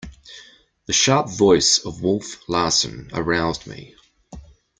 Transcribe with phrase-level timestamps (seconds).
[0.87, 3.93] The sharp voice of Wolf Larsen aroused me.